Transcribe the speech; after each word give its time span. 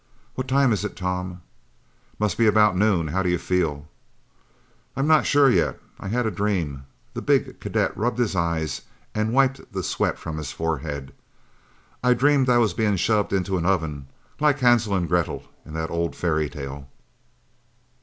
"What 0.33 0.47
time 0.47 0.73
is 0.73 0.83
it, 0.83 0.95
Tom?" 0.95 1.43
"Must 2.17 2.35
be 2.35 2.47
about 2.47 2.75
noon. 2.75 3.09
How 3.09 3.21
do 3.21 3.29
you 3.29 3.37
feel?" 3.37 3.87
"I'm 4.95 5.05
not 5.05 5.27
sure 5.27 5.47
yet. 5.47 5.79
I 5.99 6.07
had 6.07 6.25
a 6.25 6.31
dream." 6.31 6.87
The 7.13 7.21
big 7.21 7.59
cadet 7.59 7.95
rubbed 7.95 8.17
his 8.17 8.35
eyes 8.35 8.81
and 9.13 9.31
wiped 9.31 9.73
the 9.73 9.83
sweat 9.83 10.17
from 10.17 10.37
his 10.37 10.51
forehead. 10.51 11.13
"I 12.03 12.15
dreamed 12.15 12.49
I 12.49 12.57
was 12.57 12.73
being 12.73 12.95
shoved 12.95 13.31
into 13.31 13.59
an 13.59 13.65
oven 13.67 14.07
like 14.39 14.57
Hansel 14.57 14.95
and 14.95 15.07
Gretel 15.07 15.43
in 15.67 15.73
that 15.75 15.91
old 15.91 16.15
fairy 16.15 16.49
tale." 16.49 16.87